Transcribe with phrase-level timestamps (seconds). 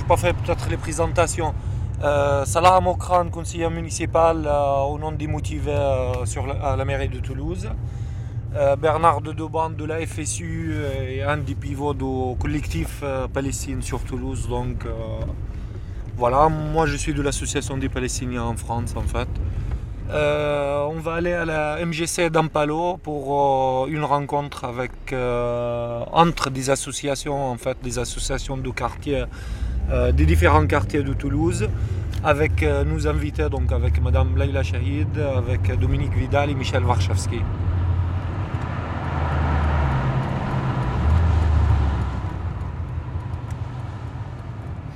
[0.00, 1.54] n'ai pas fait peut-être les présentations.
[2.02, 7.08] Euh, Salah Mokran, conseiller municipal euh, au nom des motivés euh, sur à la mairie
[7.08, 7.68] de Toulouse.
[8.80, 10.74] Bernard de de la FSU
[11.08, 14.48] et un des pivots du collectif Palestine sur Toulouse.
[14.48, 14.86] Donc
[16.16, 19.28] voilà, moi je suis de l'association des Palestiniens en France en fait.
[20.12, 25.14] on va aller à la MGC d'Ampalo pour une rencontre avec,
[26.12, 29.26] entre des associations, en fait, des associations de quartier
[29.90, 31.68] euh, des différents quartiers de Toulouse,
[32.22, 37.40] avec euh, nous invités, donc avec Madame Leila Shahid, avec Dominique Vidal et Michel Warszawski.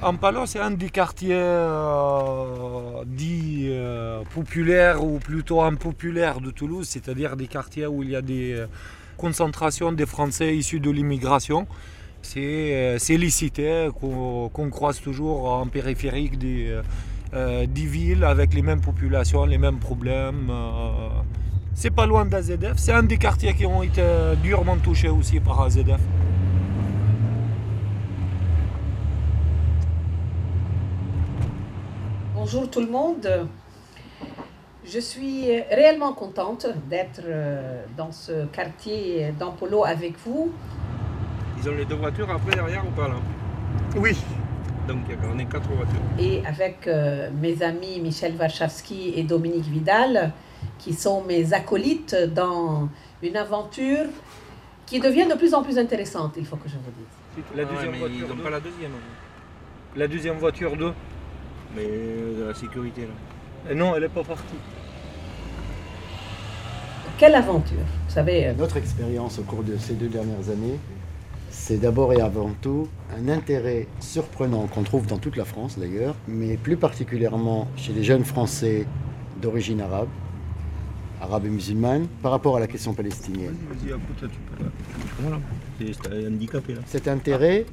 [0.00, 3.72] Ampalo, c'est un des quartiers euh, dits
[4.32, 8.64] populaires ou plutôt impopulaires de Toulouse, c'est-à-dire des quartiers où il y a des
[9.16, 11.66] concentrations des Français issus de l'immigration
[12.24, 16.74] c'est euh, licité qu'on croise toujours en périphérique des,
[17.34, 20.48] euh, des, villes avec les mêmes populations, les mêmes problèmes.
[20.50, 21.08] Euh.
[21.74, 24.02] c'est pas loin d'AZF, c'est un des quartiers qui ont été
[24.42, 26.00] durement touchés aussi par AZF.
[32.34, 33.46] Bonjour tout le monde.
[34.86, 37.22] Je suis réellement contente d'être
[37.96, 40.52] dans ce quartier d'Ampolo avec vous.
[41.64, 43.14] Ils ont les deux voitures après derrière ou pas là
[43.96, 44.14] Oui.
[44.86, 44.98] Donc
[45.32, 45.98] on est quatre voitures.
[46.18, 50.34] Et avec euh, mes amis Michel Warszawski et Dominique Vidal,
[50.78, 52.90] qui sont mes acolytes dans
[53.22, 54.04] une aventure
[54.84, 57.44] qui devient de plus en plus intéressante, il faut que je vous dise.
[57.56, 58.92] La deuxième voiture ils n'ont pas la deuxième.
[59.96, 60.92] La deuxième voiture 2
[61.74, 63.70] Mais euh, de la sécurité là.
[63.72, 64.58] Et non, elle n'est pas partie.
[67.16, 67.78] Quelle aventure?
[68.06, 68.48] Vous savez.
[68.48, 70.78] Euh, Notre expérience au cours de ces deux dernières années,
[71.54, 76.14] c'est d'abord et avant tout un intérêt surprenant qu'on trouve dans toute la France d'ailleurs,
[76.28, 78.86] mais plus particulièrement chez les jeunes Français
[79.40, 80.08] d'origine arabe,
[81.22, 83.56] arabe et musulmane, par rapport à la question palestinienne.
[86.86, 87.64] Cet intérêt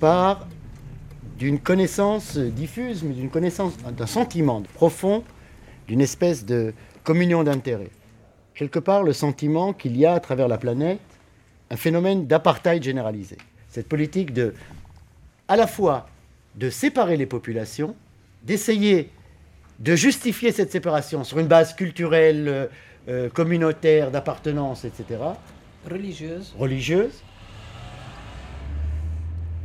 [0.00, 0.46] part
[1.38, 5.22] d'une connaissance diffuse, mais d'une connaissance, d'un sentiment profond,
[5.86, 6.72] d'une espèce de
[7.04, 7.90] communion d'intérêts.
[8.54, 11.00] Quelque part, le sentiment qu'il y a à travers la planète
[11.70, 13.36] un phénomène d'apartheid généralisé.
[13.68, 14.54] Cette politique de,
[15.48, 16.08] à la fois,
[16.56, 17.94] de séparer les populations,
[18.42, 19.10] d'essayer
[19.78, 22.66] de justifier cette séparation sur une base culturelle, euh,
[23.08, 25.20] euh, communautaire, d'appartenance, etc.
[25.88, 26.54] Religieuse.
[26.58, 27.22] Religieuse.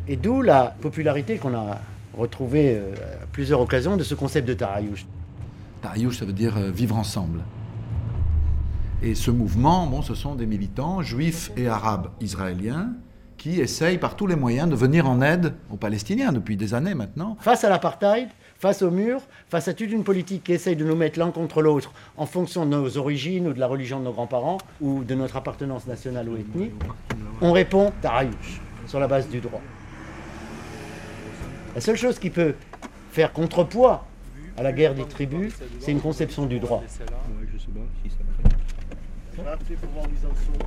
[0.08, 1.80] Et d'où la popularité qu'on a
[2.14, 2.94] retrouvée euh,
[3.24, 5.06] à plusieurs occasions de ce concept de Tarayouch.
[5.82, 7.40] Tarayouch, ça veut dire vivre ensemble.
[9.06, 12.94] Et ce mouvement, bon, ce sont des militants juifs et arabes israéliens
[13.36, 16.94] qui essayent par tous les moyens de venir en aide aux Palestiniens depuis des années
[16.94, 17.36] maintenant.
[17.42, 19.20] Face à l'apartheid, face au mur,
[19.50, 22.66] face à toute une politique qui essaye de nous mettre l'un contre l'autre en fonction
[22.66, 26.30] de nos origines ou de la religion de nos grands-parents ou de notre appartenance nationale
[26.30, 26.72] ou ethnique,
[27.42, 29.62] on répond Tarayouch sur la base du droit.
[31.76, 32.56] La seule chose qui peut
[33.12, 34.06] faire contrepoids
[34.56, 36.82] à la guerre des tribus, c'est une conception du droit.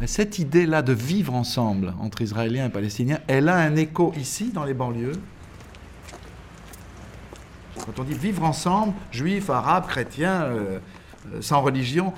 [0.01, 4.51] Mais cette idée-là de vivre ensemble entre Israéliens et Palestiniens, elle a un écho ici,
[4.53, 5.13] dans les banlieues.
[7.85, 10.79] Quand on dit vivre ensemble, juifs, arabes, chrétiens, euh,
[11.33, 12.13] euh, sans religion,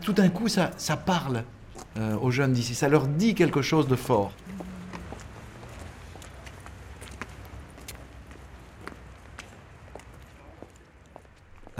[0.00, 1.44] tout d'un coup, ça, ça parle
[1.96, 4.32] euh, aux jeunes d'ici, ça leur dit quelque chose de fort.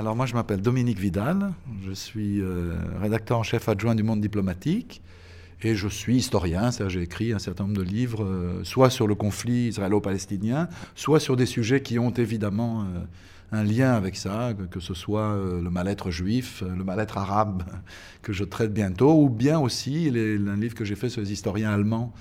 [0.05, 4.21] Alors moi je m'appelle Dominique Vidal, je suis euh, rédacteur en chef adjoint du Monde
[4.21, 5.01] diplomatique.
[5.63, 9.15] Et je suis historien, j'ai écrit un certain nombre de livres, euh, soit sur le
[9.15, 13.01] conflit israélo-palestinien, soit sur des sujets qui ont évidemment euh,
[13.53, 17.63] un lien avec ça, que, ce soit le mal-être juif, le mal-être arabe
[18.21, 21.73] que je traite bientôt, ou bien aussi un livre que j'ai fait sur les historiens
[21.73, 22.13] allemands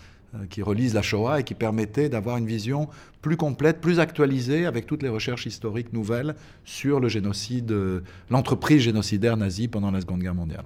[0.49, 2.87] qui relisent la Shoah et qui permettait d'avoir une vision
[3.21, 8.81] plus complète, plus actualisée avec toutes les recherches historiques nouvelles sur le génocide, euh, l'entreprise
[8.81, 10.65] génocidaire nazie pendant la Seconde Guerre mondiale.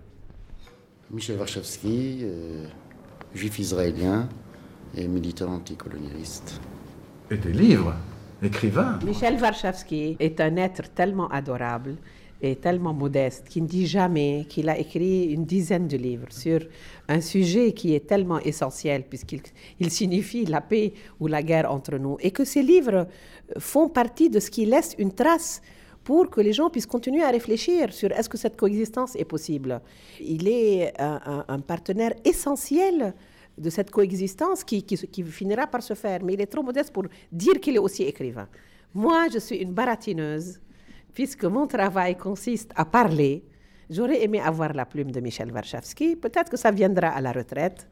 [1.12, 2.66] Michel Warszawski, euh,
[3.34, 4.28] juif israélien
[4.96, 6.60] et militant anticolonialiste.
[7.30, 7.94] Et des livres,
[8.42, 9.00] écrivain.
[9.06, 11.96] Michel Warszawski est un être tellement adorable
[12.42, 16.60] est tellement modeste qu'il ne dit jamais qu'il a écrit une dizaine de livres sur
[17.08, 22.18] un sujet qui est tellement essentiel puisqu'il signifie la paix ou la guerre entre nous
[22.20, 23.08] et que ces livres
[23.58, 25.62] font partie de ce qui laisse une trace
[26.04, 29.82] pour que les gens puissent continuer à réfléchir sur est-ce que cette coexistence est possible.
[30.22, 33.14] Il est un, partenaire essentiel
[33.58, 37.06] de cette coexistence qui, qui finira par se faire, mais il est trop modeste pour
[37.30, 38.48] dire qu'il est aussi écrivain.
[38.94, 40.62] Moi, je suis une baratineuse,
[41.14, 43.44] puisque mon travail consiste à parler.
[43.90, 46.18] J'aurais aimé avoir la plume de Michel Warszawski.
[46.18, 47.88] Peut-être que ça viendra à la retraite.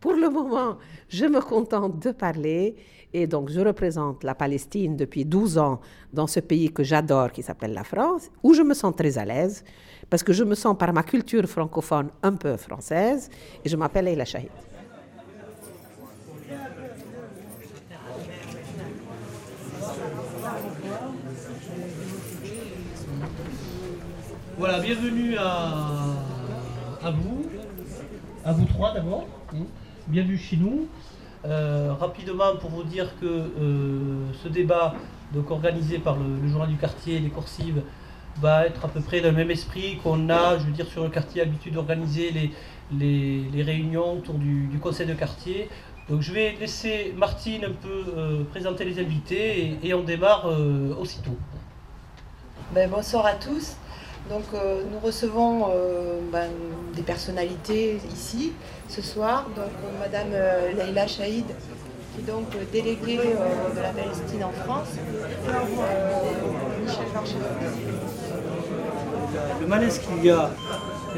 [0.00, 0.76] Pour le moment,
[1.08, 2.76] je me contente de parler.
[3.12, 5.80] Et donc, je représente la Palestine depuis 12 ans
[6.12, 9.24] dans ce pays que j'adore, qui s'appelle la France, où je me sens très à
[9.24, 9.64] l'aise,
[10.10, 13.30] parce que je me sens par ma culture francophone un peu française.
[13.64, 14.50] Et je m'appelle Leila Shahid.
[24.56, 27.44] Voilà, bienvenue à, vous,
[28.44, 29.26] à vous trois d'abord.
[30.06, 30.86] Bienvenue chez nous.
[31.44, 34.94] Euh, rapidement, pour vous dire que euh, ce débat,
[35.32, 37.82] donc organisé par le, journal du quartier, les coursives,
[38.40, 41.02] va être à peu près dans le même esprit qu'on a, je veux dire, sur
[41.02, 45.68] le quartier, l'habitude d'organiser les, les, réunions autour du, conseil de quartier.
[46.08, 50.46] Donc je vais laisser Martine un peu euh, présenter les invités et, on démarre
[51.00, 51.36] aussitôt.
[52.72, 53.76] Ben, bonsoir à tous.
[54.30, 56.48] Donc euh, nous recevons euh, ben,
[56.94, 58.52] des personnalités ici
[58.88, 59.46] ce soir.
[59.54, 60.30] Donc euh, Madame
[60.78, 64.88] Leila Chaïd, qui est donc déléguée de la Palestine en France.
[69.60, 70.50] Le malaise qu'il y a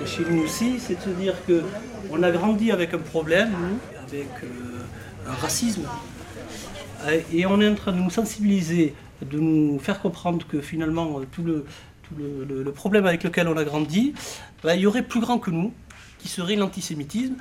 [0.05, 3.53] chez nous aussi, c'est de se dire qu'on a grandi avec un problème,
[4.09, 4.29] avec
[5.29, 5.83] un racisme.
[7.33, 11.45] Et on est en train de nous sensibiliser, de nous faire comprendre que finalement tout
[11.45, 11.67] le,
[12.17, 14.15] le, problème avec lequel on a grandi,
[14.63, 15.73] bah, il y aurait plus grand que nous,
[16.19, 17.35] qui serait l'antisémitisme.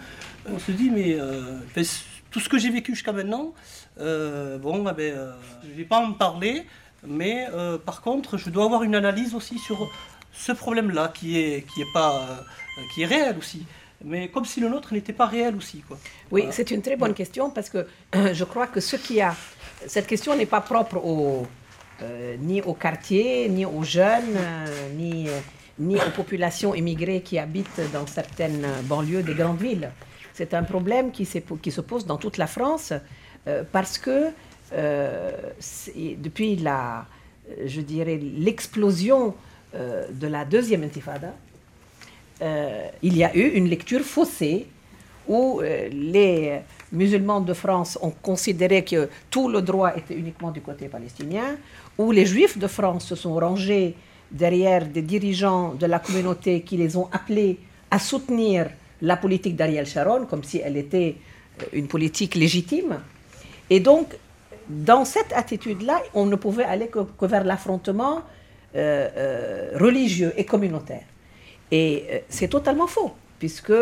[0.52, 1.86] On se dit, mais euh, ben,
[2.32, 3.54] tout ce que j'ai vécu jusqu'à maintenant,
[4.00, 5.34] euh, bon, bah, ben, euh,
[5.64, 6.66] je ne vais pas en parler,
[7.08, 7.48] mais
[7.86, 9.92] par contre, je dois avoir une analyse aussi sur
[10.34, 12.44] ce problème-là, qui est, qui, est pas,
[12.94, 13.66] qui est réel aussi
[14.04, 15.80] mais comme si le nôtre n'était pas réel aussi.
[15.80, 15.98] Quoi.
[16.30, 19.36] Oui, c'est une très bonne question parce que je crois que ce qui a.
[19.88, 21.48] Cette question n'est pas propre au,
[22.02, 25.40] euh, ni au quartier, ni aux jeunes, euh, ni, euh,
[25.80, 29.90] ni aux populations immigrées qui habitent dans certaines banlieues des grandes villes.
[30.34, 31.26] C'est un problème qui,
[31.62, 32.92] qui, se pose dans toute la France
[33.72, 34.32] parce que
[36.18, 37.06] depuis la,
[37.66, 39.34] je dirais, l'explosion
[39.74, 41.34] de la deuxième intifada,
[42.42, 44.68] il y a eu une lecture faussée
[45.30, 46.60] où les
[46.96, 51.58] musulmans de France ont considéré que tout le droit était uniquement du côté palestinien,
[51.98, 53.96] où les juifs de France se sont rangés
[54.32, 57.60] derrière des dirigeants de la communauté qui les ont appelés
[57.92, 58.70] à soutenir
[59.02, 61.16] la politique d'Ariel Sharon, comme si elle était
[61.62, 63.00] euh, une politique légitime.
[63.70, 64.16] Et donc,
[64.68, 68.24] dans cette attitude-là, on ne pouvait aller que, vers l'affrontement
[68.76, 71.04] euh, euh, religieux et communautaire.
[71.72, 73.74] Et c'est totalement faux, puisque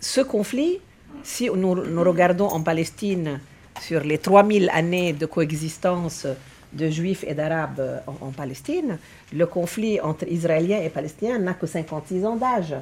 [0.00, 0.80] ce conflit,
[1.22, 3.40] si nous, nous regardons en Palestine
[3.80, 6.26] sur les 3000 années de coexistence
[6.72, 8.98] de juifs et d'arabes en, Palestine,
[9.32, 12.74] le conflit entre Israéliens et Palestiniens n'a que 56 ans d'âge.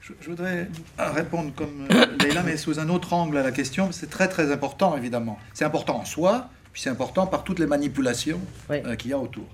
[0.00, 0.68] Je, voudrais
[0.98, 3.90] répondre comme euh, Leila, mais sous un autre angle à la question.
[3.90, 5.36] C'est très très important, évidemment.
[5.52, 9.18] C'est important en soi, puis c'est important par toutes les manipulations euh, qu'il y a
[9.18, 9.46] autour.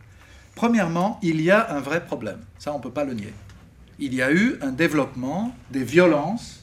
[0.55, 2.39] Premièrement, il y a un vrai problème.
[2.59, 3.33] Ça, on ne peut pas le nier.
[3.99, 6.62] Il y a eu un développement des violences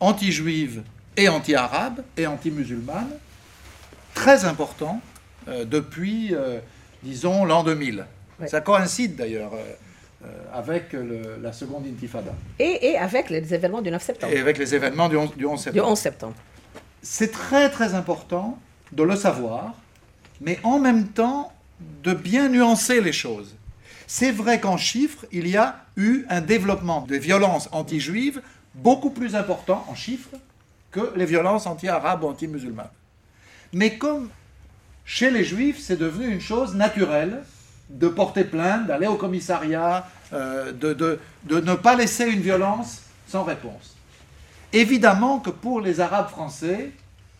[0.00, 0.82] anti-juives
[1.16, 3.18] et anti-arabes et anti-musulmanes
[4.14, 5.00] très important
[5.48, 6.58] euh, depuis, euh,
[7.02, 8.04] disons, l'an 2000.
[8.46, 10.94] Ça coïncide d'ailleurs euh, avec
[11.42, 12.32] la seconde intifada.
[12.58, 14.32] Et, avec les événements du 9 septembre.
[14.32, 15.84] Et avec les événements du 11, du 11 septembre.
[15.86, 16.34] Du 11 septembre.
[17.02, 18.58] C'est très très important
[18.92, 19.74] de le savoir,
[20.40, 21.52] mais en même temps
[22.02, 23.56] de bien nuancer les choses.
[24.06, 28.42] C'est vrai qu'en chiffres, il y a eu un développement des violences anti-juives
[28.74, 30.36] beaucoup plus important en chiffres
[30.90, 32.90] que les violences anti-arabes ou anti-musulmanes.
[33.72, 34.28] Mais comme
[35.04, 37.42] chez les juifs, c'est devenu une chose naturelle
[37.88, 43.96] de porter plainte, d'aller au commissariat, euh, de, ne pas laisser une violence sans réponse.
[44.72, 46.92] Évidemment que pour les Arabes français,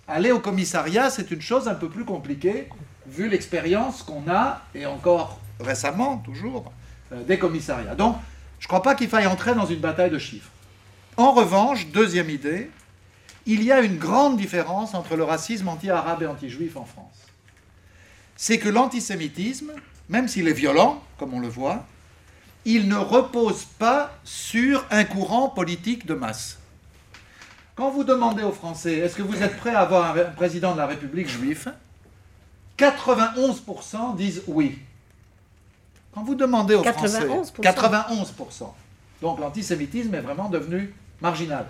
[0.08, 2.68] aller au commissariat, c'est une chose un peu plus compliquée,
[3.06, 6.72] vu l'expérience qu'on a, et encore récemment, toujours,
[7.12, 7.94] euh, des commissariats.
[7.94, 8.16] Donc,
[8.58, 10.50] je ne crois pas qu'il faille entrer dans une bataille de chiffres.
[11.20, 12.70] En revanche, deuxième idée,
[13.46, 17.30] il y a une grande différence entre le racisme anti-arabe et anti-juif en France
[18.40, 19.70] c'est que l'antisémitisme,
[20.08, 21.84] même s'il est violent, comme on le voit,
[22.64, 26.58] il ne repose pas sur un courant politique de masse.
[27.74, 30.78] Quand vous demandez aux Français, est-ce que vous êtes prêts à avoir un président de
[30.78, 31.68] la République juif
[32.78, 34.78] 91% disent oui.
[36.14, 37.28] Quand vous demandez aux Français,
[37.60, 38.72] 91%.
[39.20, 41.66] Donc l'antisémitisme est vraiment devenu marginal.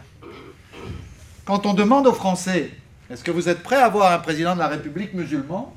[1.45, 2.71] Quand on demande aux Français,
[3.11, 5.75] est-ce que vous êtes prêts à avoir un président de la République musulman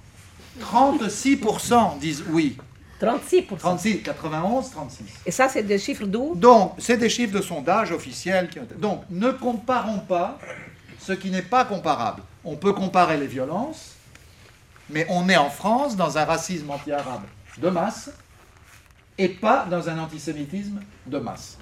[0.60, 2.58] 36% disent oui.
[3.02, 3.58] 36%.
[3.58, 5.04] 36, 91, 36.
[5.26, 6.36] Et ça, c'est des chiffres d'où?
[6.36, 8.50] Donc, c'est des chiffres de sondage officiels.
[8.50, 10.38] Qui Donc, ne comparons pas
[11.00, 12.22] ce qui n'est pas comparable.
[12.46, 13.96] On peut comparer les violences,
[14.90, 17.24] mais on est en France dans un racisme anti-arabe
[17.58, 18.12] de masse
[19.18, 21.58] et pas dans un antisémitisme de masse.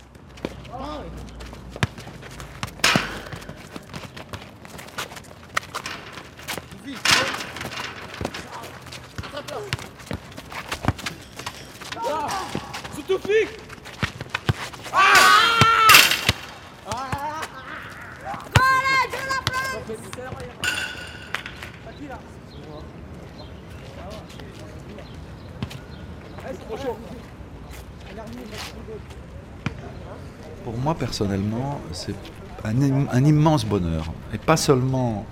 [30.63, 32.15] Pour moi, personnellement, c'est
[32.63, 34.05] un, im- un immense bonheur.
[34.33, 35.25] Et pas seulement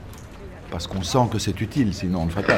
[0.71, 2.57] parce qu'on sent que c'est utile, sinon on le ferait pas.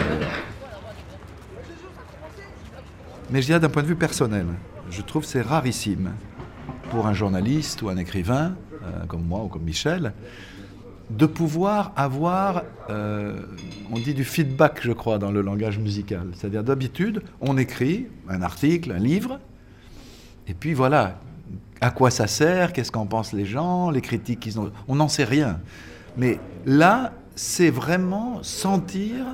[3.30, 4.48] Mais je dirais d'un point de vue personnel,
[4.90, 6.14] je trouve c'est rarissime
[6.90, 10.14] pour un journaliste ou un écrivain, euh, comme moi ou comme Michel,
[11.10, 13.42] de pouvoir avoir, euh,
[13.92, 16.28] on dit du feedback, je crois, dans le langage musical.
[16.36, 19.40] C'est-à-dire d'habitude, on écrit un article, un livre,
[20.48, 21.20] et puis voilà,
[21.82, 24.72] à quoi ça sert, qu'est-ce qu'en pensent les gens, les critiques qu'ils ont.
[24.88, 25.60] On n'en sait rien.
[26.18, 29.26] Mais là, c'est vraiment sentir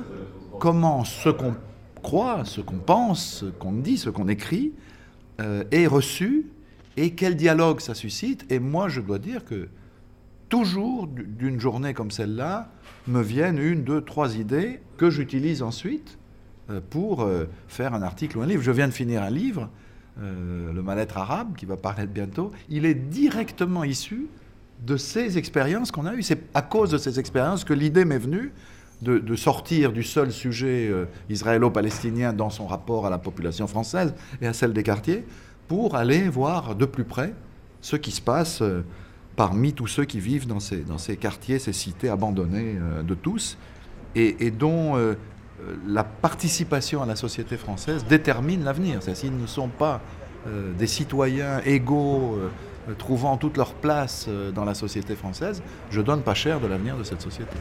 [0.58, 1.54] comment ce qu'on
[2.02, 4.72] croit, ce qu'on pense, ce qu'on dit, ce qu'on écrit
[5.40, 6.46] euh, est reçu
[6.96, 8.50] et quel dialogue ça suscite.
[8.50, 9.68] Et moi, je dois dire que
[10.48, 12.70] toujours d'une journée comme celle-là,
[13.06, 16.18] me viennent une, deux, trois idées que j'utilise ensuite
[16.70, 18.62] euh, pour euh, faire un article ou un livre.
[18.62, 19.70] Je viens de finir un livre,
[20.20, 22.50] Le mal-être arabe, qui va paraître bientôt.
[22.68, 24.26] Il est directement issu
[24.86, 26.22] de ces expériences qu'on a eues.
[26.22, 28.52] C'est à cause de ces expériences que l'idée m'est venue
[29.02, 34.46] de, sortir du seul sujet euh, israélo-palestinien dans son rapport à la population française et
[34.46, 35.24] à celle des quartiers,
[35.68, 37.32] pour aller voir de plus près
[37.80, 38.82] ce qui se passe euh,
[39.36, 43.56] parmi tous ceux qui vivent dans ces, quartiers, ces cités abandonnées euh, de tous,
[44.16, 44.96] et, dont
[45.86, 49.00] la participation à la société française détermine l'avenir.
[49.14, 50.00] S'ils ne sont pas
[50.76, 52.36] des citoyens égaux,
[52.94, 56.96] trouvant toute leur place euh, dans la société française, je donne pas cher de l'avenir
[56.96, 57.56] de cette société.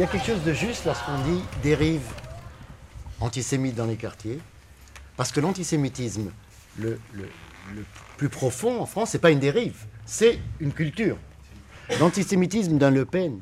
[0.00, 2.00] Il y a quelque chose de juste lorsqu'on dit dérive
[3.20, 4.40] antisémite dans les quartiers,
[5.18, 6.30] parce que l'antisémitisme,
[6.78, 6.98] le,
[8.16, 11.18] plus profond en France, c'est pas une dérive, c'est une culture.
[11.98, 13.40] L'antisémitisme d'un Le Pen,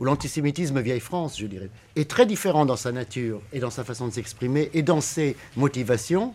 [0.00, 3.84] ou l'antisémitisme vieille France, je dirais, est très différent dans sa nature et dans sa
[3.84, 6.34] façon de s'exprimer et dans ses motivations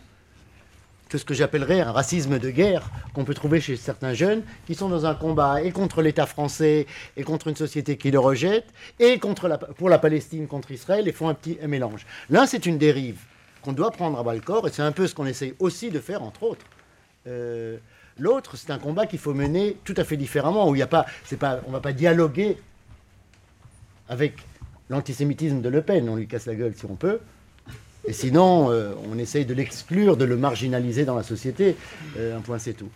[1.08, 4.74] que ce que j'appellerais un racisme de guerre qu'on peut trouver chez certains jeunes qui
[4.74, 6.86] sont dans un combat et contre l'État français
[7.16, 8.66] et contre une société qui le rejette
[8.98, 9.18] et
[9.76, 12.06] pour la Palestine contre Israël et font un petit mélange.
[12.30, 13.20] L'un, c'est une dérive
[13.62, 15.90] qu'on doit prendre à bas le corps et c'est un peu ce qu'on essaye aussi
[15.90, 16.66] de faire, entre autres.
[17.26, 17.78] Euh,
[18.18, 21.06] L'autre, c'est un combat qu'il faut mener tout à fait différemment, où il a pas,
[21.30, 22.58] on ne va pas dialoguer
[24.08, 24.34] avec
[24.88, 27.20] l'antisémitisme de Le Pen, on lui casse la gueule si on peut,
[28.08, 31.76] et sinon, euh, on essaye de l'exclure, de le marginaliser dans la société.
[32.16, 32.88] Euh, un point, c'est tout.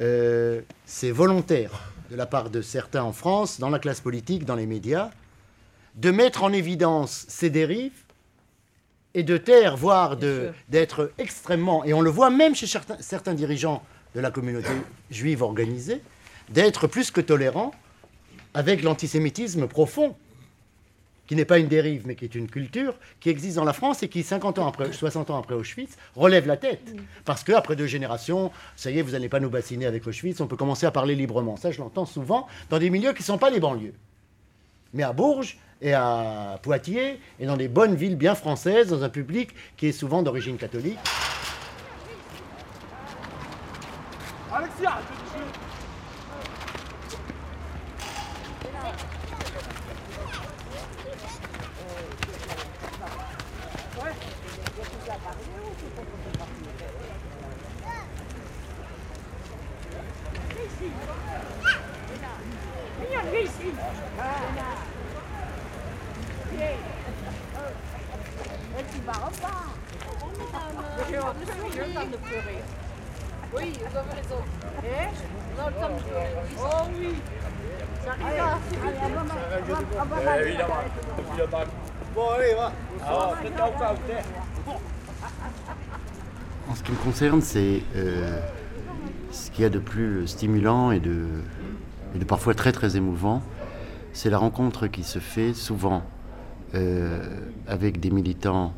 [0.00, 1.70] Euh, c'est volontaire
[2.10, 5.10] de la part de certains en France, dans la classe politique, dans les médias,
[5.94, 7.92] de mettre en évidence ces dérives
[9.14, 13.34] et de taire, voire de- d'être extrêmement, et on le voit même chez certains, certains
[13.34, 13.82] dirigeants
[14.16, 14.70] de la communauté
[15.12, 16.00] juive organisée,
[16.48, 17.70] d'être plus que tolérants
[18.52, 20.16] avec l'antisémitisme profond
[21.26, 24.02] qui n'est pas une dérive, mais qui est une culture, qui existe dans la France
[24.02, 26.94] et qui, 50 ans après, 60 ans après Auschwitz, relève la tête.
[27.24, 30.46] Parce qu'après deux générations, ça y est, vous n'allez pas nous bassiner avec Auschwitz, on
[30.46, 31.56] peut commencer à parler librement.
[31.56, 33.94] Ça, je l'entends souvent dans des milieux qui ne sont pas les banlieues.
[34.94, 39.10] Mais à Bourges et à Poitiers, et dans des bonnes villes bien françaises, dans un
[39.10, 40.98] public qui est souvent d'origine catholique.
[87.16, 88.38] Concerne, c'est euh,
[89.30, 91.26] ce qu'il y a de plus stimulant et de,
[92.28, 93.40] parfois très très émouvant,
[94.12, 96.02] c'est la rencontre qui se fait souvent
[96.74, 97.26] euh,
[97.66, 98.74] avec des militants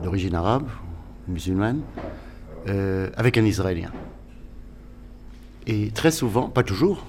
[0.00, 0.68] d'origine arabe,
[1.26, 1.80] musulmane,
[2.68, 3.90] euh, avec un Israélien.
[5.66, 7.04] Et très souvent, pas toujours,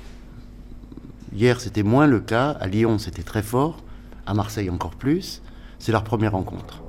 [1.35, 3.83] hier c'était moins le cas, à Lyon c'était très fort,
[4.25, 5.43] à Marseille encore plus,
[5.77, 6.82] c'est leur première rencontre.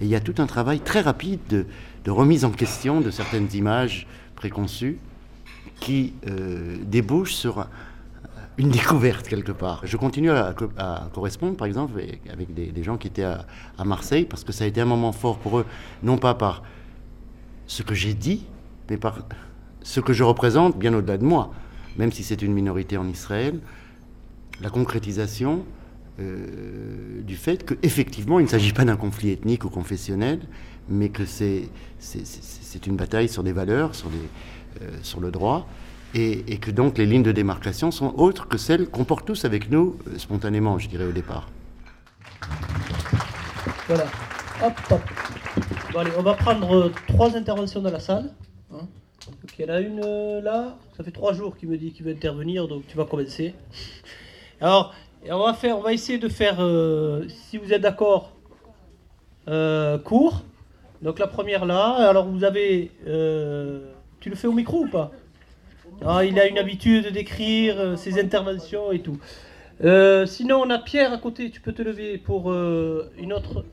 [0.00, 1.40] Et il y a tout un travail très rapide
[2.04, 4.98] de, remise en question de certaines images préconçues
[5.80, 7.68] qui euh, débouchent sur un-
[8.58, 9.80] une découverte quelque part.
[9.84, 12.00] Je continue à, co- à correspondre, par exemple,
[12.30, 13.44] avec, des, gens qui étaient à
[13.84, 15.66] Marseille, parce que ça a été un moment fort pour eux,
[16.02, 16.62] non pas par
[17.66, 18.44] ce que j'ai dit,
[18.88, 19.18] mais par
[19.82, 21.52] ce que je représente bien au-delà de moi,
[21.98, 23.58] même si c'est une minorité en Israël,
[24.62, 25.64] la concrétisation
[26.18, 30.40] euh, du fait qu'effectivement, il ne s'agit pas d'un conflit ethnique ou confessionnel,
[30.88, 31.68] mais que c'est
[32.86, 34.08] une bataille sur des valeurs, sur,
[34.80, 35.68] euh, le droit,
[36.14, 39.70] et, que donc les lignes de démarcation sont autres que celles qu'on porte tous avec
[39.70, 41.50] nous euh, spontanément, je dirais, au départ.
[43.86, 44.04] Voilà.
[44.64, 45.00] Hop, hop.
[45.92, 48.32] Bon, allez, on va prendre trois interventions dans la salle.
[48.72, 48.86] hein.
[49.58, 50.00] Il y en a une
[50.40, 50.78] là.
[50.96, 53.54] Ça fait trois jours qu'il me dit qu'il veut intervenir, donc tu vas commencer.
[54.60, 54.94] Alors,
[55.30, 58.32] on va essayer de faire, euh, si vous êtes d'accord,
[59.48, 60.42] euh, court.
[61.02, 62.08] Donc la première là.
[62.08, 65.10] Alors vous avez, euh, tu le fais au micro ou pas?
[66.04, 69.18] Ah, Il a une habitude d'écrire ses interventions et tout.
[70.26, 71.50] Sinon, on a Pierre à côté.
[71.50, 73.64] Tu peux te lever pour une autre.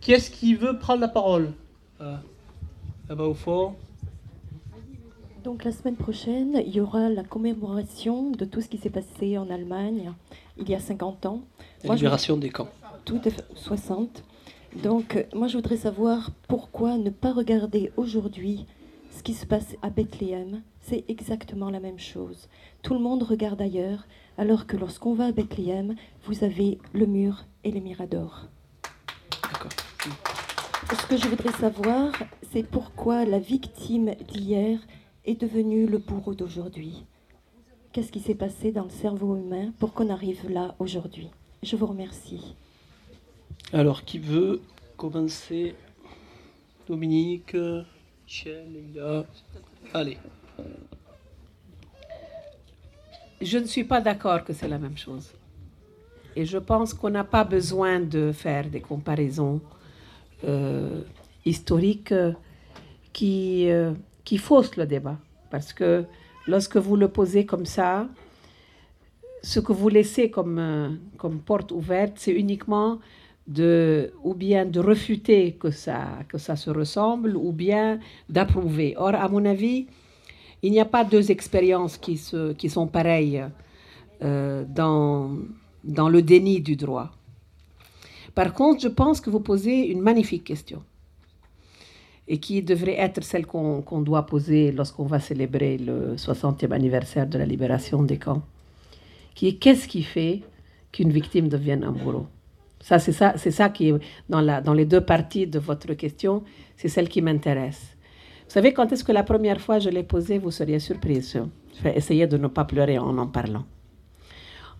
[0.00, 1.52] Qui est-ce qui veut prendre la parole?
[1.98, 3.74] Là-bas au fond.
[5.48, 9.38] Donc la semaine prochaine, il y aura la commémoration de tout ce qui s'est passé
[9.38, 10.12] en Allemagne
[10.58, 11.40] il y a 50 ans.
[11.84, 12.68] La je- libération des camps.
[13.06, 14.24] Tout fait, 60.
[14.82, 18.66] Donc euh, moi je voudrais savoir pourquoi ne pas regarder aujourd'hui
[19.10, 20.60] ce qui se passe à Bethléem.
[20.82, 22.50] C'est exactement la même chose.
[22.82, 24.06] Tout le monde regarde ailleurs,
[24.36, 25.94] alors que lorsqu'on va à Bethléem,
[26.26, 28.48] vous avez le mur et les miradors.
[29.50, 29.72] D'accord.
[30.92, 32.12] Ce que je voudrais savoir,
[32.52, 34.78] c'est pourquoi la victime d'hier
[35.24, 37.04] est devenue le bourreau d'aujourd'hui.
[37.92, 41.28] Qu'est-ce qui s'est passé dans le cerveau humain pour qu'on arrive là aujourd'hui?
[41.62, 42.54] Je vous remercie.
[43.72, 44.60] Alors, qui veut
[44.96, 45.74] commencer?
[46.86, 47.54] Dominique,
[48.24, 49.24] Michel, Leïla
[49.92, 50.16] Allez.
[53.40, 55.32] Je ne suis pas d'accord que c'est la même chose.
[56.34, 59.60] Et je pense qu'on n'a pas besoin de faire des comparaisons
[60.44, 61.02] euh,
[61.44, 62.14] historiques
[63.12, 63.92] qui, euh,
[64.28, 65.16] qui faussent le débat.
[65.50, 66.04] Parce que
[66.46, 68.06] lorsque vous le posez comme ça,
[69.42, 72.98] ce que vous laissez comme, euh, comme porte ouverte, c'est uniquement
[73.46, 78.92] de, ou bien de refuter que ça, que ça se ressemble, ou bien d'approuver.
[78.98, 79.86] Or, à mon avis,
[80.60, 83.46] il n'y a pas deux expériences qui, se, qui sont pareilles
[84.22, 85.38] euh, dans,
[85.84, 87.12] dans le déni du droit.
[88.34, 90.82] Par contre, je pense que vous posez une magnifique question
[92.28, 97.38] et qui devrait être celle qu'on doit poser lorsqu'on va célébrer le 60e anniversaire de
[97.38, 98.42] la libération des camps,
[99.34, 100.42] qui est qu'est-ce qui fait
[100.92, 102.26] qu'une victime devienne un bourreau?
[102.80, 103.92] Ça, c'est ça, ça qui
[104.28, 106.44] dans les deux parties de votre question,
[106.76, 107.96] c'est celle qui m'intéresse.
[108.46, 111.40] Vous savez, quand est-ce que la première fois je l'ai posée, vous seriez surprise.
[111.76, 113.64] Je vais essayer de ne pas pleurer en en parlant.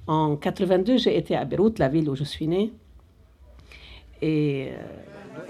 [0.07, 2.73] En 82, j'ai été à Beyrouth, la ville où je suis née.
[4.23, 5.41] Et euh,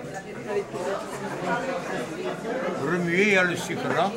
[2.82, 4.10] Remuez, il y a le sucre là.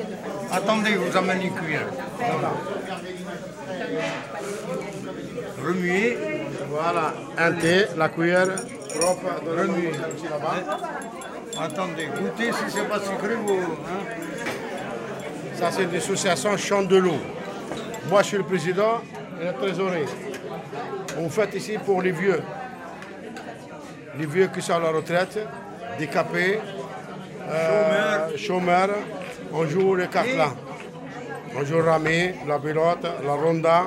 [0.51, 1.87] Attendez, je vous amène une cuillère.
[5.65, 6.17] Remuez.
[6.69, 8.47] Voilà, un thé, la cuillère
[8.99, 9.91] propre Remuez.
[11.59, 13.53] Attendez, goûtez si c'est pas sucré, vous.
[13.53, 14.56] hein.
[15.57, 17.17] Ça, c'est l'association Champ de l'eau.
[18.09, 19.01] Moi, je suis le président
[19.41, 20.05] et le trésorier.
[21.19, 22.41] On fait ici pour les vieux.
[24.19, 25.39] les vieux qui sont à la retraite,
[25.99, 26.59] décapés,
[27.49, 28.89] euh, chômeurs.
[29.53, 30.49] On joue les cartes là.
[31.55, 33.85] On joue rami, la pilote, la ronda,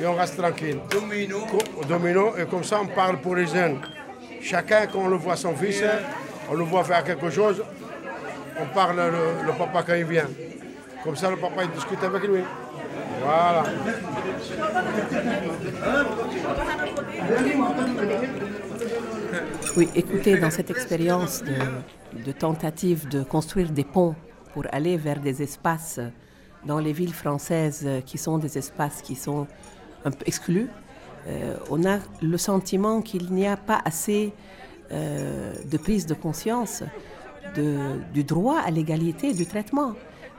[0.00, 0.78] et on reste tranquille.
[0.90, 1.46] Domino.
[1.88, 3.80] Domino, et comme ça on parle pour les jeunes.
[4.40, 5.82] Chacun, quand on le voit son fils,
[6.50, 7.62] on le voit faire quelque chose,
[8.60, 10.28] on parle le, le papa quand il vient.
[11.04, 12.42] Comme ça, le papa discute avec lui.
[13.22, 13.64] Voilà.
[19.76, 21.42] Oui, écoutez, dans cette expérience
[22.24, 24.14] de, tentative de construire des ponts
[24.52, 26.00] pour aller vers des espaces
[26.66, 29.46] dans les villes françaises qui sont des espaces qui sont
[30.04, 30.68] un peu exclus,
[31.28, 34.32] euh, on a le sentiment qu'il n'y a pas assez
[34.92, 36.82] euh, de prise de conscience
[37.54, 39.94] du droit à l'égalité du traitement.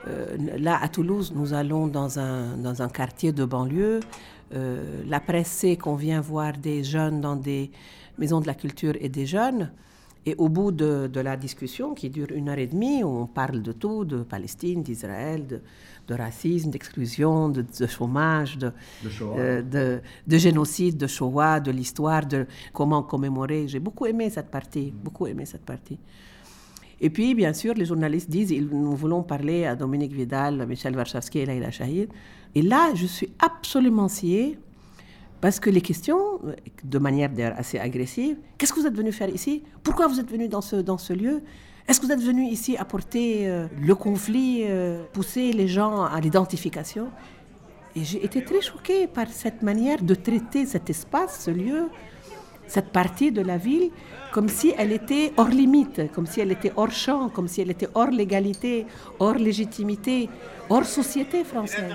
[0.08, 4.00] Euh, là, à Toulouse, nous allons dans un, dans un quartier de banlieue.
[4.54, 7.70] Euh, la presse sait qu'on vient voir des jeunes dans des
[8.18, 9.70] maisons de la culture et des jeunes.
[10.24, 13.26] Et au bout de, de, la discussion, qui dure une heure et demie, où on
[13.26, 15.60] parle de tout, de Palestine, d'Israël, de,
[16.06, 18.70] de, racisme, d'exclusion, de, de, chômage, de,
[19.20, 23.66] euh, de, génocide, de Shoah, de l'histoire, de comment commémorer.
[23.66, 25.98] J'ai beaucoup aimé cette partie, beaucoup aimé cette partie.
[27.04, 31.40] Et puis, bien sûr, les journalistes disent nous voulons parler à Dominique Vidal, Michel Warszawski
[31.40, 32.08] et Laïla Shahid.
[32.54, 34.56] Et là, je suis absolument sciée
[35.40, 36.38] parce que les questions,
[36.84, 39.64] de manière assez agressive, qu'est-ce que vous êtes venu faire ici?
[39.82, 41.42] Pourquoi vous êtes venu dans ce, dans ce lieu?
[41.88, 46.20] Est-ce que vous êtes venu ici apporter euh, le conflit, euh, pousser les gens à
[46.20, 47.08] l'identification?
[47.96, 51.88] Et j'ai été très choquée par cette manière de traiter cet espace, ce lieu,
[52.72, 53.90] cette partie de la ville,
[54.32, 57.70] comme si elle était hors limite, comme si elle était hors champ, comme si elle
[57.70, 58.86] était hors légalité,
[59.20, 60.30] hors légitimité,
[60.70, 61.94] hors société française.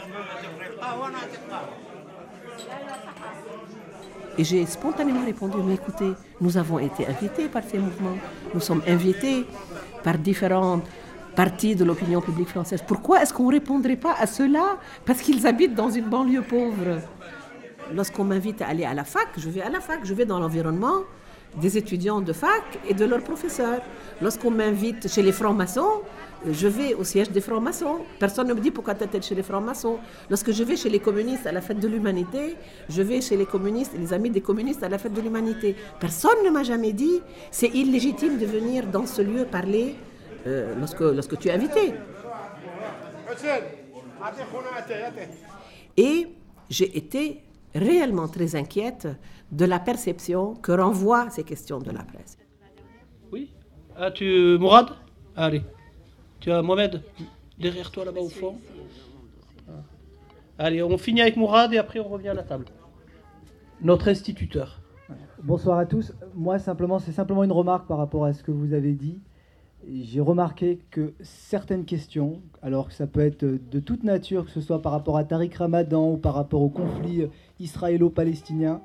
[4.37, 8.19] Et j'ai spontanément répondu, mais écoutez, nous avons été invités par ces mouvements,
[8.53, 9.47] nous sommes invités
[10.03, 10.85] par différentes
[11.35, 12.83] parties de l'opinion publique française.
[12.85, 14.77] Pourquoi est-ce qu'on ne répondrait pas à cela?
[15.07, 16.99] Parce qu'ils habitent dans une banlieue pauvre.
[17.93, 20.39] Lorsqu'on m'invite à aller à la fac, je vais à la fac, je vais dans
[20.39, 21.03] l'environnement
[21.55, 23.81] des étudiants de fac et de leurs professeurs.
[24.21, 26.01] Lorsqu'on m'invite chez les francs-maçons,
[26.45, 27.99] je vais au siège des francs-maçons.
[28.19, 29.97] Personne ne me dit pourquoi tu es chez les francs-maçons.
[30.29, 32.55] Lorsque je vais chez les communistes à la fête de l'humanité,
[32.89, 35.75] je vais chez les communistes, les amis des communistes à la fête de l'humanité.
[35.99, 37.21] Personne ne m'a jamais dit
[37.51, 39.95] c'est illégitime de venir dans ce lieu parler
[40.45, 41.93] euh, lorsque, lorsque tu es invité.
[45.95, 46.27] Et
[46.69, 47.41] j'ai été
[47.75, 49.07] réellement très inquiète
[49.51, 52.37] de la perception que renvoient ces questions de la presse.
[53.31, 53.51] Oui
[53.95, 54.57] Ah, tu.
[54.59, 54.89] Mourad?
[55.35, 55.61] Allez.
[56.39, 57.01] Tu as Mohamed
[57.59, 58.57] derrière toi là-bas au fond?
[60.59, 62.65] Allez, on finit avec Mourad et après on revient à la table.
[63.81, 64.81] Notre instituteur.
[65.43, 66.13] Bonsoir à tous.
[66.33, 69.19] Moi, simplement, c'est simplement une remarque par rapport à ce que vous avez dit.
[69.89, 74.59] J'ai remarqué que certaines questions, alors que ça peut être de toute nature, que ce
[74.59, 77.27] soit par rapport à Tariq Ramadan ou par rapport au conflit
[77.61, 78.81] israélo-palestinien,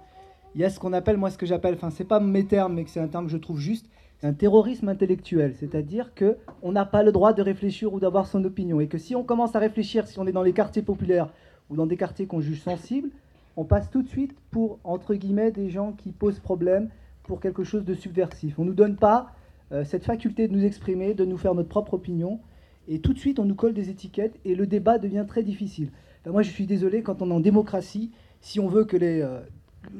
[0.54, 2.74] il y a ce qu'on appelle, moi ce que j'appelle, enfin c'est pas mes termes,
[2.74, 3.86] mais c'est un terme que je trouve juste,
[4.22, 8.44] un terrorisme intellectuel, c'est-à-dire que on n'a pas le droit de réfléchir ou d'avoir son
[8.44, 11.30] opinion, et que si on commence à réfléchir, si on est dans les quartiers populaires
[11.68, 13.10] ou dans des quartiers qu'on juge sensibles,
[13.56, 16.90] on passe tout de suite pour entre guillemets des gens qui posent problème,
[17.24, 18.58] pour quelque chose de subversif.
[18.60, 19.38] On nous donne pas euh,
[19.84, 22.40] cette faculté de nous exprimer, de nous faire notre propre opinion,
[22.88, 25.90] et tout de suite on nous colle des étiquettes et le débat devient très difficile.
[26.20, 29.22] Enfin, moi je suis désolé quand on est en démocratie, si on veut que les
[29.22, 29.40] euh,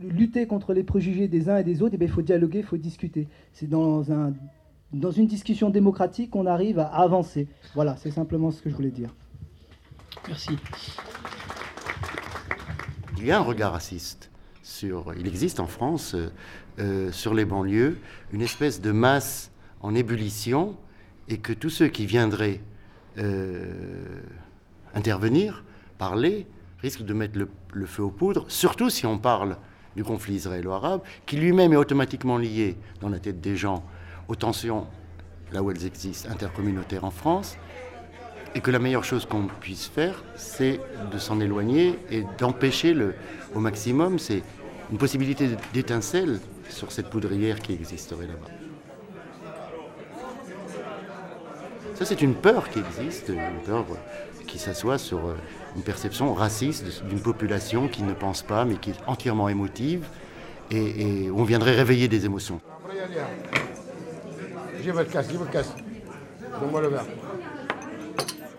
[0.03, 2.65] lutter contre les préjugés des uns et des autres, eh bien, il faut dialoguer, il
[2.65, 3.29] faut discuter.
[3.53, 4.33] C'est dans, un,
[4.93, 7.49] dans une discussion démocratique qu'on arrive à avancer.
[7.75, 9.15] Voilà, c'est simplement ce que je voulais dire.
[10.29, 10.59] Merci.
[13.19, 14.31] Il y a un regard raciste.
[14.63, 16.31] Sur, il existe en France, euh,
[16.79, 17.99] euh, sur les banlieues,
[18.33, 19.52] une espèce de masse
[19.83, 20.77] en ébullition
[21.29, 22.61] et que tous ceux qui viendraient
[23.19, 24.21] euh,
[24.95, 25.65] intervenir,
[25.99, 26.47] parler,
[26.81, 27.39] risquent de mettre
[27.73, 29.57] le, feu aux poudres, surtout si on parle
[29.95, 33.85] du conflit israélo-arabe, qui lui-même est automatiquement lié dans la tête des gens
[34.29, 34.87] aux tensions,
[35.53, 37.57] là où elles existent, intercommunautaires en France,
[38.55, 43.15] et que la meilleure chose qu'on puisse faire, c'est de s'en éloigner et d'empêcher le,
[43.55, 44.43] au maximum, c'est
[44.91, 48.62] une possibilité d'étincelle sur cette poudrière qui existerait là-bas.
[52.03, 53.85] Ça, c'est une peur qui existe, une peur
[54.49, 55.21] qui s'assoit sur
[55.77, 60.05] une perception raciste d'une population qui ne pense pas, mais qui est entièrement émotive,
[60.73, 62.61] et, et on viendrait réveiller des émotions.
[64.83, 65.73] J'ai votre casse, j'ai votre casse.
[66.61, 67.05] Donne-moi le verre.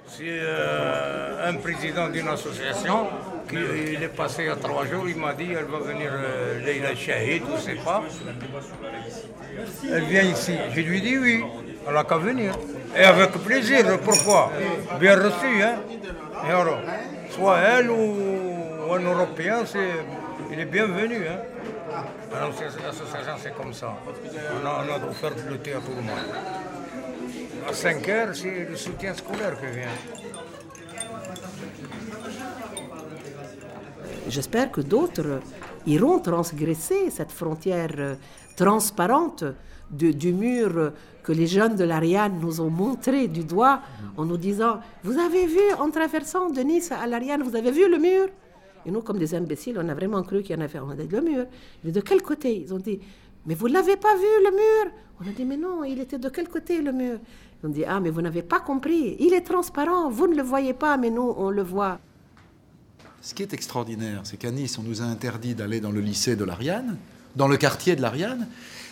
[0.07, 3.07] C'est euh, un président d'une association
[3.51, 6.11] il, il est passé il y a trois jours, il m'a dit elle va venir
[6.13, 8.03] euh, Leila Shahid, je ne sais pas.
[9.91, 10.53] Elle vient ici.
[10.73, 11.43] Je lui dis oui,
[11.85, 12.53] elle n'a qu'à venir.
[12.95, 14.51] Et avec plaisir, pourquoi?
[14.99, 15.75] Bien reçu, hein?
[16.47, 16.79] Et alors,
[17.29, 19.63] soit elle ou un Européen,
[20.51, 21.39] il est bienvenu, hein?
[22.35, 22.51] Alors,
[22.85, 23.95] l'association, c'est comme ça.
[24.61, 26.19] On a, on a offert le thé à tout le monde.
[27.69, 29.87] À 5 heures, c'est le soutien scolaire qui vient.
[34.27, 35.39] J'espère que d'autres
[35.85, 38.15] iront transgresser cette frontière euh,
[38.55, 39.43] transparente
[39.91, 40.91] du mur
[41.23, 43.81] que les jeunes de l'Ariane nous ont montré du doigt
[44.17, 47.89] en nous disant Vous avez vu en traversant de Nice à l'Ariane, vous avez vu
[47.89, 48.27] le mur?
[48.85, 50.79] Et nous, comme des imbéciles, on a vraiment cru qu'il y en avait.
[50.79, 51.45] On a dit Le mur.
[51.83, 52.61] Mais de quel côté?
[52.61, 52.99] Ils ont dit
[53.45, 54.93] Mais vous l'avez pas vu le mur?
[55.21, 57.19] On a dit Mais non, il était de quel côté le mur?
[57.61, 59.15] Ils ont dit Ah, mais vous n'avez pas compris.
[59.19, 61.99] Il est transparent, vous ne le voyez pas, mais nous, on le voit.
[63.21, 66.35] Ce qui est extraordinaire, c'est qu'à Nice, on nous a interdit d'aller dans le lycée
[66.35, 66.97] de l'Ariane,
[67.35, 68.47] dans le quartier de l'Ariane,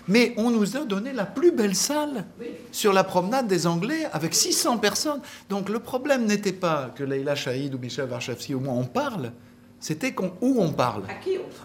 [0.08, 2.26] mais on nous a donné la plus belle salle
[2.72, 5.22] sur la promenade des Anglais avec 600 personnes.
[5.50, 9.32] Donc le problème n'était pas que Leila Chaïd ou Michel Warchevsky ou moi on parle,
[9.80, 11.04] c'était qu'on- où on parle.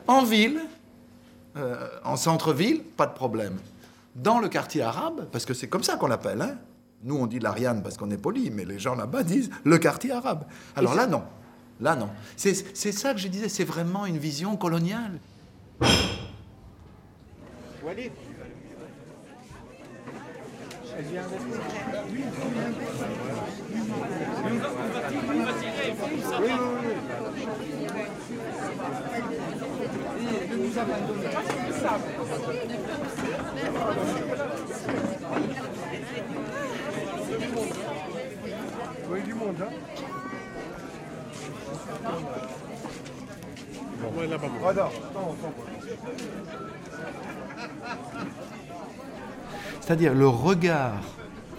[0.07, 0.61] En ville,
[1.57, 3.57] euh, en centre-ville, pas de problème.
[4.15, 6.57] Dans le quartier arabe, parce que c'est comme ça qu'on l'appelle, hein.
[7.05, 10.13] nous on dit l'Ariane parce qu'on est poli, mais les gens là-bas disent le quartier
[10.13, 10.45] arabe.
[10.75, 11.23] Alors là, non.
[11.81, 12.09] Là, non.
[12.37, 12.55] C'est
[12.93, 15.19] ça que je disais, c'est vraiment une vision coloniale.
[17.87, 18.11] Walid
[20.99, 21.53] Elle vient avec Oui,
[22.11, 22.37] oui,
[26.83, 26.95] oui.
[39.09, 39.71] Oui, du monde, hein
[44.17, 44.47] Ouais, là-bas.
[44.47, 45.55] Attends, attends, attends.
[49.81, 51.01] C'est-à-dire le regard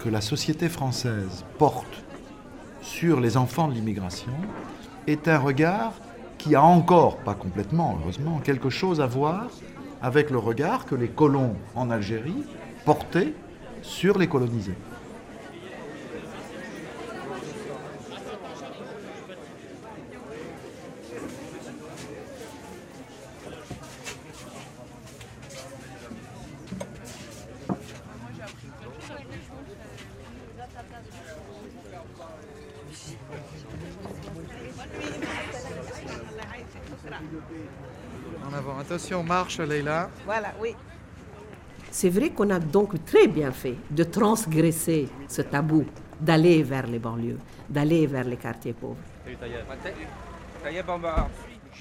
[0.02, 2.04] que la société française porte
[2.82, 4.32] sur les enfants de l'immigration
[5.06, 5.92] est un regard
[6.36, 9.48] qui a encore, pas complètement heureusement, quelque chose à voir
[10.02, 12.44] avec le regard que les colons en Algérie
[12.84, 13.34] portaient
[13.82, 14.76] sur les colonisés.
[38.46, 40.08] En avant, attention, marche Leïla.
[40.24, 40.74] Voilà, oui.
[41.90, 45.84] C'est vrai qu'on a donc très bien fait de transgresser ce tabou,
[46.20, 48.96] d'aller vers les banlieues, d'aller vers les quartiers pauvres.
[50.62, 51.28] Taïeb, on va.